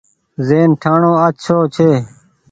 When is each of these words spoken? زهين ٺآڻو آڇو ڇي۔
زهين 0.47 0.71
ٺآڻو 0.81 1.11
آڇو 1.25 1.57
ڇي۔ 1.75 1.89